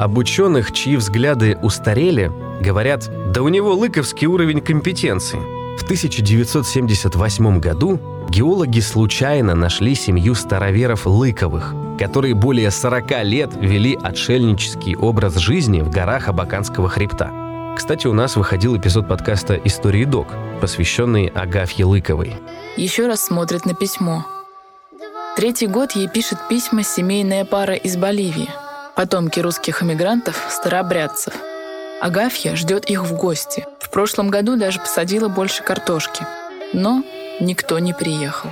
Об 0.00 0.18
ученых, 0.18 0.72
чьи 0.72 0.96
взгляды 0.96 1.56
устарели, 1.62 2.32
говорят, 2.60 3.08
да 3.32 3.40
у 3.42 3.48
него 3.48 3.72
лыковский 3.72 4.26
уровень 4.26 4.60
компетенции. 4.60 5.38
В 5.78 5.84
1978 5.84 7.60
году 7.60 8.00
геологи 8.28 8.80
случайно 8.80 9.54
нашли 9.54 9.94
семью 9.94 10.34
староверов 10.34 11.06
Лыковых, 11.06 11.72
которые 12.00 12.34
более 12.34 12.72
40 12.72 13.22
лет 13.22 13.50
вели 13.54 13.96
отшельнический 14.02 14.96
образ 14.96 15.36
жизни 15.36 15.82
в 15.82 15.90
горах 15.90 16.26
Абаканского 16.26 16.88
хребта. 16.88 17.41
Кстати, 17.76 18.06
у 18.06 18.12
нас 18.12 18.36
выходил 18.36 18.76
эпизод 18.76 19.08
подкаста 19.08 19.54
«Истории 19.64 20.04
док», 20.04 20.28
посвященный 20.60 21.26
Агафье 21.26 21.84
Лыковой. 21.84 22.36
Еще 22.76 23.06
раз 23.06 23.24
смотрит 23.26 23.66
на 23.66 23.74
письмо. 23.74 24.26
Третий 25.36 25.66
год 25.66 25.92
ей 25.92 26.08
пишет 26.08 26.38
письма 26.48 26.82
семейная 26.82 27.44
пара 27.44 27.74
из 27.74 27.96
Боливии, 27.96 28.48
потомки 28.94 29.40
русских 29.40 29.82
эмигрантов, 29.82 30.36
старообрядцев. 30.50 31.34
Агафья 32.00 32.56
ждет 32.56 32.90
их 32.90 33.04
в 33.04 33.16
гости. 33.16 33.66
прошлом 33.92 34.30
году 34.30 34.56
даже 34.56 34.80
посадила 34.80 35.28
больше 35.28 35.62
картошки. 35.62 36.26
Но 36.72 37.04
никто 37.40 37.78
не 37.78 37.92
приехал. 37.92 38.50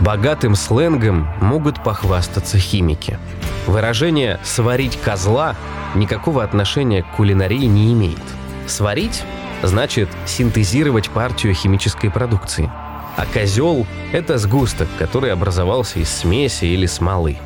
Богатым 0.00 0.54
сленгом 0.54 1.28
могут 1.40 1.82
похвастаться 1.82 2.58
химики. 2.58 3.18
Выражение 3.66 4.38
«сварить 4.44 4.96
козла» 5.00 5.56
никакого 5.94 6.44
отношения 6.44 7.02
к 7.02 7.16
кулинарии 7.16 7.64
не 7.64 7.92
имеет. 7.92 8.18
Сварить 8.66 9.24
значит 9.62 10.08
синтезировать 10.26 11.10
партию 11.10 11.52
химической 11.52 12.10
продукции. 12.10 12.70
А 13.16 13.26
козел– 13.26 13.86
это 14.12 14.38
сгусток, 14.38 14.88
который 14.98 15.32
образовался 15.32 15.98
из 15.98 16.08
смеси 16.08 16.66
или 16.66 16.86
смолы. 16.86 17.38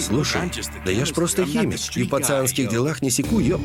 Слушай, 0.00 0.50
да 0.84 0.90
я 0.90 1.04
ж 1.04 1.12
просто 1.12 1.44
химик, 1.44 1.78
и 1.96 2.02
в 2.02 2.08
пацанских 2.08 2.68
делах 2.68 3.02
не 3.02 3.10
секу, 3.10 3.38
ёп. 3.38 3.60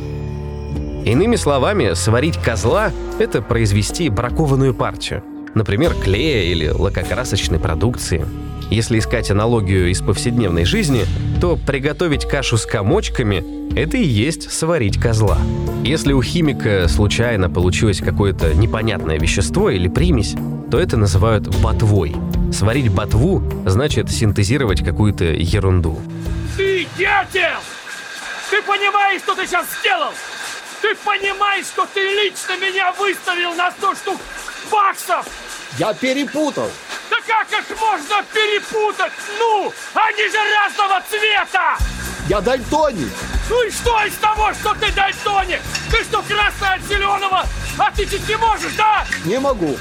Иными 1.06 1.36
словами, 1.36 1.94
сварить 1.94 2.38
козла– 2.38 2.92
это 3.20 3.42
произвести 3.42 4.10
бракованную 4.10 4.76
партию. 4.76 5.24
Например, 5.58 5.96
клея 5.96 6.44
или 6.44 6.68
лакокрасочной 6.68 7.58
продукции. 7.58 8.24
Если 8.70 9.00
искать 9.00 9.32
аналогию 9.32 9.90
из 9.90 10.02
повседневной 10.02 10.66
жизни, 10.66 11.04
то 11.42 11.58
приготовить 11.58 12.28
кашу 12.28 12.58
с 12.58 12.66
комочками– 12.68 13.74
это 13.76 13.98
и 13.98 14.06
есть 14.06 14.52
сварить 14.52 15.02
козла. 15.02 15.40
Если 15.84 16.14
у 16.14 16.22
химика 16.22 16.88
случайно 16.88 17.50
получилось 17.50 18.02
какое-то 18.02 18.54
непонятное 18.54 19.18
вещество 19.18 19.72
или 19.72 19.88
примесь, 19.88 20.36
то 20.70 20.80
это 20.80 20.96
называют 20.96 21.48
ботвой. 21.60 22.16
Сварить 22.54 22.92
ботву 22.92 23.42
значит 23.66 24.12
синтезировать 24.12 24.86
какую-то 24.86 25.26
ерунду. 25.26 26.00
Ты 26.56 26.86
дятел! 27.00 27.58
Ты 28.52 28.62
понимаешь, 28.62 29.22
что 29.22 29.34
ты 29.34 29.48
сейчас 29.48 29.66
сделал? 29.82 30.12
Ты 30.84 30.94
понимаешь, 31.04 31.66
что 31.66 31.88
ты 31.92 32.00
лично 32.00 32.58
меня 32.58 32.92
выставил 32.92 33.56
на 33.56 33.72
100 33.72 33.96
штук 33.96 34.22
баксов? 34.72 35.47
Я 35.78 35.94
перепутал. 35.94 36.70
Да 37.10 37.18
как 37.28 37.48
их 37.52 37.70
можно 37.80 38.24
перепутать? 38.34 39.12
Ну, 39.40 39.72
они 39.94 40.30
же 40.30 40.38
разного 40.56 41.02
цвета! 41.10 41.78
Я 42.28 42.42
дальтоник. 42.42 43.12
Ну 43.50 43.64
и 43.64 43.72
что 43.72 44.04
из 44.04 44.14
того, 44.16 44.54
что 44.54 44.74
ты 44.74 44.92
дальтоник? 44.94 45.60
Ты 45.90 46.04
что, 46.04 46.22
красный 46.24 46.76
от 46.76 46.82
зеленого 46.84 47.46
отличить 47.78 48.28
не 48.28 48.36
можешь, 48.38 48.74
да? 48.78 49.06
Не 49.26 49.40
могу. 49.40 49.78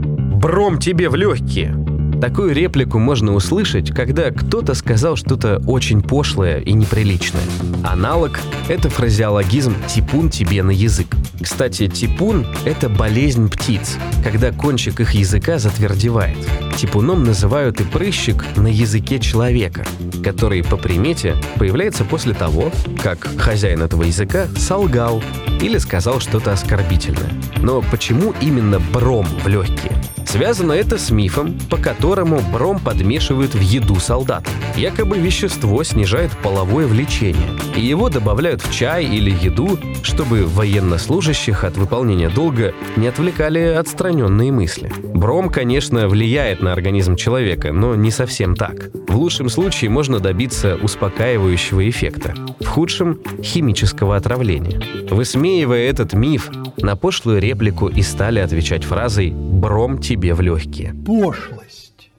Бром 0.00 0.78
тебе 0.78 1.08
в 1.08 1.14
легкие. 1.14 1.74
Такую 2.20 2.54
реплику 2.54 2.98
можно 2.98 3.34
услышать, 3.34 3.94
когда 3.94 4.30
кто-то 4.30 4.74
сказал 4.74 5.16
что-то 5.16 5.62
очень 5.66 6.02
пошлое 6.02 6.60
и 6.60 6.72
неприличное. 6.72 7.42
Аналог— 7.84 8.40
это 8.68 8.88
фразеологизм 8.88 9.74
«типун 9.86 10.30
тебе 10.30 10.62
на 10.62 10.70
язык». 10.70 11.08
Кстати, 11.40 11.86
типун— 11.88 12.46
это 12.64 12.88
болезнь 12.88 13.48
птиц, 13.48 13.96
когда 14.24 14.52
кончик 14.52 15.00
их 15.00 15.12
языка 15.12 15.58
затвердевает. 15.58 16.38
Типуном 16.76 17.24
называют 17.24 17.80
и 17.80 17.84
прыщик 17.84 18.44
на 18.56 18.66
языке 18.66 19.18
человека, 19.18 19.86
который 20.22 20.62
по 20.62 20.76
примете 20.76 21.36
появляется 21.56 22.04
после 22.04 22.34
того, 22.34 22.72
как 23.02 23.26
хозяин 23.38 23.82
этого 23.82 24.02
языка 24.02 24.46
солгал 24.56 25.22
или 25.60 25.78
сказал 25.78 26.20
что-то 26.20 26.52
оскорбительное. 26.52 27.32
Но 27.58 27.82
почему 27.90 28.34
именно 28.40 28.78
бром 28.78 29.26
в 29.42 29.48
легкие? 29.48 29.95
Связано 30.36 30.72
это 30.72 30.98
с 30.98 31.10
мифом, 31.10 31.58
по 31.70 31.78
которому 31.78 32.42
бром 32.52 32.78
подмешивают 32.78 33.54
в 33.54 33.60
еду 33.60 33.94
солдат. 33.96 34.46
Якобы 34.76 35.16
вещество 35.16 35.82
снижает 35.82 36.30
половое 36.42 36.86
влечение, 36.86 37.48
и 37.74 37.80
его 37.80 38.10
добавляют 38.10 38.60
в 38.60 38.70
чай 38.70 39.06
или 39.06 39.30
еду, 39.30 39.78
чтобы 40.02 40.44
военнослужащих 40.44 41.64
от 41.64 41.78
выполнения 41.78 42.28
долга 42.28 42.74
не 42.96 43.06
отвлекали 43.06 43.60
отстраненные 43.60 44.52
мысли. 44.52 44.92
Бром, 45.02 45.48
конечно, 45.48 46.06
влияет 46.06 46.60
на 46.60 46.74
организм 46.74 47.16
человека, 47.16 47.72
но 47.72 47.94
не 47.94 48.10
совсем 48.10 48.56
так. 48.56 48.90
В 49.08 49.16
лучшем 49.16 49.48
случае 49.48 49.88
можно 49.88 50.20
добиться 50.20 50.76
успокаивающего 50.82 51.88
эффекта, 51.88 52.34
в 52.60 52.66
худшем– 52.66 53.20
химического 53.42 54.16
отравления. 54.16 54.82
Высмеивая 55.10 55.88
этот 55.88 56.12
миф, 56.12 56.50
на 56.76 56.94
пошлую 56.96 57.40
реплику 57.40 57.88
и 57.88 58.02
стали 58.02 58.38
отвечать 58.38 58.84
фразой 58.84 59.30
«бром 59.30 59.98
тебе 59.98 60.25
в 60.34 60.40
легкие». 60.40 60.94
Пошлость. 60.94 62.10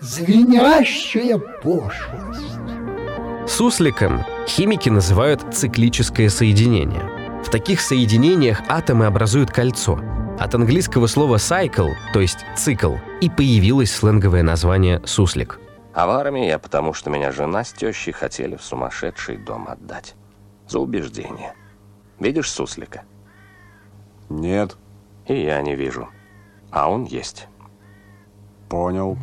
Звенящая 0.00 1.38
пошлость. 1.38 2.60
Сусликом 3.46 4.24
химики 4.46 4.88
называют 4.88 5.44
циклическое 5.52 6.28
соединение. 6.28 7.42
В 7.44 7.50
таких 7.50 7.80
соединениях 7.80 8.62
атомы 8.68 9.06
образуют 9.06 9.50
кольцо. 9.50 10.00
От 10.38 10.54
английского 10.54 11.06
слова 11.06 11.36
cycle, 11.36 11.90
то 12.14 12.20
есть 12.20 12.38
цикл, 12.56 12.94
и 13.20 13.28
появилось 13.28 13.92
сленговое 13.92 14.42
название 14.42 15.02
суслик. 15.04 15.60
А 15.92 16.06
в 16.06 16.10
армии 16.10 16.46
я 16.46 16.58
потому, 16.58 16.94
что 16.94 17.10
меня 17.10 17.32
жена 17.32 17.64
с 17.64 17.72
тещей 17.72 18.12
хотели 18.12 18.56
в 18.56 18.62
сумасшедший 18.62 19.36
дом 19.36 19.68
отдать. 19.68 20.14
За 20.68 20.78
убеждение. 20.78 21.54
Видишь 22.18 22.50
суслика? 22.50 23.02
Нет. 24.28 24.76
И 25.30 25.44
я 25.44 25.62
не 25.62 25.76
вижу. 25.76 26.08
А 26.72 26.90
он 26.90 27.04
есть. 27.04 27.46
Понял. 28.68 29.16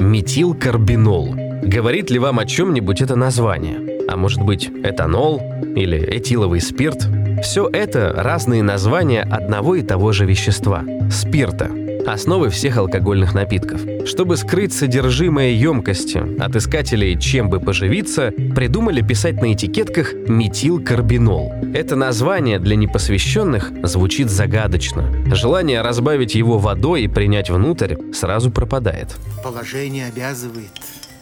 Метилкарбинол. 0.00 1.34
Говорит 1.62 2.10
ли 2.10 2.18
вам 2.18 2.38
о 2.38 2.46
чем-нибудь 2.46 3.02
это 3.02 3.16
название? 3.16 4.06
А 4.08 4.16
может 4.16 4.40
быть, 4.40 4.70
этанол 4.70 5.42
или 5.76 5.98
этиловый 5.98 6.62
спирт? 6.62 7.06
Все 7.42 7.68
это 7.70 8.14
разные 8.16 8.62
названия 8.62 9.20
одного 9.20 9.74
и 9.74 9.82
того 9.82 10.12
же 10.12 10.24
вещества– 10.24 10.84
спирта, 11.10 11.66
основы 12.06 12.50
всех 12.50 12.76
алкогольных 12.76 13.34
напитков. 13.34 13.80
Чтобы 14.06 14.36
скрыть 14.36 14.72
содержимое 14.72 15.50
емкости 15.50 16.18
от 16.40 16.56
искателей 16.56 17.18
чем 17.18 17.48
бы 17.50 17.60
поживиться, 17.60 18.32
придумали 18.54 19.02
писать 19.02 19.40
на 19.40 19.52
этикетках 19.52 20.14
метилкарбинол. 20.14 21.52
Это 21.74 21.96
название 21.96 22.58
для 22.58 22.76
непосвященных 22.76 23.72
звучит 23.82 24.30
загадочно. 24.30 25.10
Желание 25.34 25.82
разбавить 25.82 26.34
его 26.34 26.58
водой 26.58 27.02
и 27.02 27.08
принять 27.08 27.50
внутрь 27.50 27.96
сразу 28.12 28.50
пропадает. 28.50 29.14
Положение 29.42 30.06
обязывает. 30.06 30.70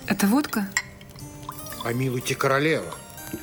Это 0.06 0.26
водка? 0.26 0.68
Помилуйте, 1.82 2.34
королева. 2.34 2.94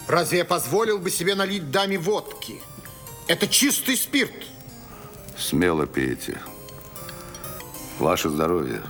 Разве 0.07 0.39
я 0.39 0.45
позволил 0.45 0.97
бы 0.99 1.09
себе 1.09 1.35
налить 1.35 1.71
даме 1.71 1.97
водки? 1.97 2.55
Это 3.27 3.47
чистый 3.47 3.95
спирт. 3.97 4.31
Смело 5.37 5.85
пейте. 5.85 6.37
Ваше 7.99 8.29
здоровье. 8.29 8.81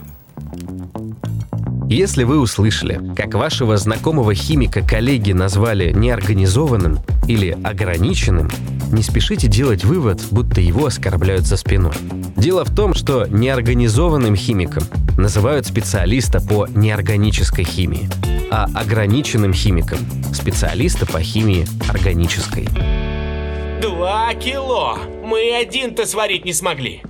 Если 1.87 2.23
вы 2.23 2.39
услышали, 2.39 2.99
как 3.15 3.35
вашего 3.35 3.77
знакомого 3.77 4.33
химика-коллеги 4.33 5.33
назвали 5.33 5.93
неорганизованным 5.93 6.99
или 7.27 7.57
ограниченным, 7.63 8.49
не 8.91 9.03
спешите 9.03 9.47
делать 9.47 9.85
вывод, 9.85 10.21
будто 10.31 10.61
его 10.61 10.87
оскорбляют 10.87 11.45
за 11.45 11.57
спиной. 11.57 11.93
Дело 12.35 12.65
в 12.65 12.73
том, 12.73 12.95
что 12.95 13.27
неорганизованным 13.27 14.35
химиком 14.35 14.83
называют 15.17 15.67
специалиста 15.67 16.41
по 16.41 16.67
неорганической 16.67 17.63
химии, 17.63 18.09
а 18.49 18.67
ограниченным 18.73 19.53
химиком– 19.53 19.99
специалиста 20.33 21.05
по 21.05 21.19
химии 21.21 21.67
органической. 21.87 22.67
Два 23.81 24.33
кило! 24.33 24.97
Мы 25.23 25.55
один-то 25.55 26.07
сварить 26.07 26.45
не 26.45 26.53
смогли. 26.53 27.03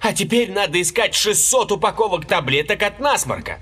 А 0.00 0.12
теперь 0.12 0.50
надо 0.50 0.80
искать 0.80 1.14
600 1.14 1.72
упаковок 1.72 2.26
таблеток 2.26 2.82
от 2.82 3.00
насморка. 3.00 3.58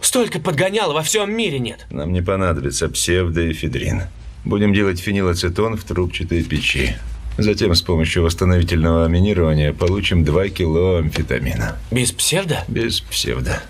Столько 0.00 0.40
подгонял 0.40 0.92
во 0.92 1.02
всем 1.02 1.32
мире 1.32 1.58
нет. 1.58 1.86
Нам 1.90 2.12
не 2.12 2.22
понадобится 2.22 2.88
псевдоэфедрин. 2.88 4.02
Будем 4.44 4.74
делать 4.74 5.00
фенилацетон 5.00 5.76
в 5.76 5.84
трубчатой 5.84 6.42
печи. 6.42 6.96
Затем 7.38 7.74
с 7.74 7.82
помощью 7.82 8.22
восстановительного 8.22 9.06
аминирования 9.06 9.72
получим 9.72 10.24
2 10.24 10.48
кило 10.50 10.96
амфетамина. 10.98 11.78
Без 11.90 12.12
псевдо? 12.12 12.64
Без 12.68 13.00
псевдо. 13.00 13.62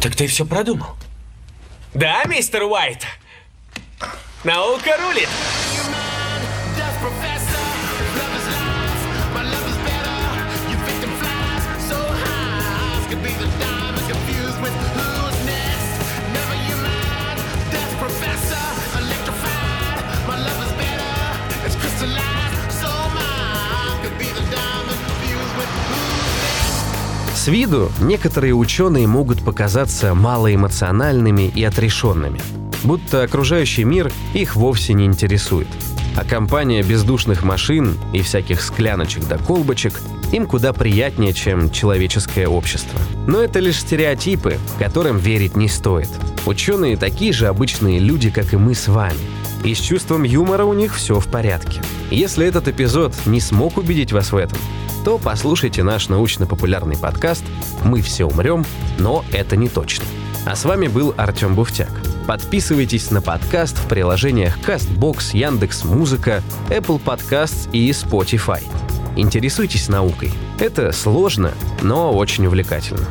Так 0.00 0.14
ты 0.14 0.26
все 0.26 0.46
продумал. 0.46 0.90
Да, 1.92 2.24
мистер 2.24 2.62
Уайт? 2.62 3.04
Наука 4.44 4.96
рулит. 5.02 5.28
С 27.40 27.48
виду 27.48 27.90
некоторые 28.02 28.54
ученые 28.54 29.06
могут 29.06 29.42
показаться 29.42 30.12
малоэмоциональными 30.12 31.48
и 31.48 31.64
отрешенными, 31.64 32.38
будто 32.84 33.22
окружающий 33.22 33.84
мир 33.84 34.12
их 34.34 34.56
вовсе 34.56 34.92
не 34.92 35.06
интересует. 35.06 35.66
А 36.18 36.24
компания 36.26 36.82
бездушных 36.82 37.42
машин 37.42 37.96
и 38.12 38.20
всяких 38.20 38.60
скляночек 38.60 39.26
да 39.26 39.38
колбочек 39.38 40.02
им 40.32 40.44
куда 40.44 40.74
приятнее, 40.74 41.32
чем 41.32 41.70
человеческое 41.70 42.46
общество. 42.46 43.00
Но 43.26 43.40
это 43.40 43.58
лишь 43.58 43.80
стереотипы, 43.80 44.58
которым 44.78 45.16
верить 45.16 45.56
не 45.56 45.68
стоит. 45.68 46.10
Ученые 46.44 46.98
такие 46.98 47.32
же 47.32 47.46
обычные 47.46 48.00
люди, 48.00 48.28
как 48.28 48.52
и 48.52 48.58
мы 48.58 48.74
с 48.74 48.86
вами. 48.86 49.16
И 49.64 49.74
с 49.74 49.78
чувством 49.78 50.22
юмора 50.22 50.64
у 50.64 50.72
них 50.72 50.94
все 50.94 51.20
в 51.20 51.26
порядке. 51.28 51.82
Если 52.10 52.46
этот 52.46 52.68
эпизод 52.68 53.14
не 53.26 53.40
смог 53.40 53.76
убедить 53.76 54.12
вас 54.12 54.32
в 54.32 54.36
этом, 54.36 54.58
то 55.04 55.18
послушайте 55.18 55.82
наш 55.82 56.08
научно-популярный 56.08 56.96
подкаст 56.96 57.44
«Мы 57.84 58.02
все 58.02 58.24
умрем, 58.26 58.64
но 58.98 59.24
это 59.32 59.56
не 59.56 59.68
точно». 59.68 60.04
А 60.46 60.56
с 60.56 60.64
вами 60.64 60.88
был 60.88 61.14
Артем 61.16 61.54
Буфтяк. 61.54 61.90
Подписывайтесь 62.26 63.10
на 63.10 63.20
подкаст 63.20 63.76
в 63.76 63.88
приложениях 63.88 64.58
CastBox, 64.58 65.36
Яндекс 65.36 65.84
Музыка, 65.84 66.42
Apple 66.68 67.02
Podcasts 67.02 67.68
и 67.72 67.90
Spotify. 67.90 68.62
Интересуйтесь 69.16 69.88
наукой. 69.88 70.32
Это 70.58 70.92
сложно, 70.92 71.52
но 71.82 72.12
очень 72.12 72.46
увлекательно. 72.46 73.06